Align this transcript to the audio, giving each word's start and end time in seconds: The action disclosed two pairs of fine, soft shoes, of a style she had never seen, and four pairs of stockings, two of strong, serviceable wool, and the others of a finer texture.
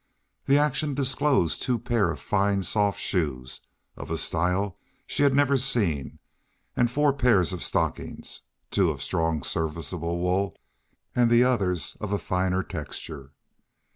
The 0.47 0.57
action 0.57 0.95
disclosed 0.95 1.61
two 1.61 1.77
pairs 1.77 2.13
of 2.13 2.19
fine, 2.21 2.63
soft 2.63 2.99
shoes, 2.99 3.61
of 3.95 4.09
a 4.09 4.17
style 4.17 4.79
she 5.05 5.21
had 5.21 5.35
never 5.35 5.57
seen, 5.57 6.17
and 6.75 6.89
four 6.89 7.13
pairs 7.13 7.53
of 7.53 7.61
stockings, 7.61 8.41
two 8.71 8.89
of 8.89 9.03
strong, 9.03 9.43
serviceable 9.43 10.17
wool, 10.17 10.57
and 11.15 11.29
the 11.29 11.43
others 11.43 11.97
of 11.99 12.11
a 12.11 12.17
finer 12.17 12.63
texture. 12.63 13.33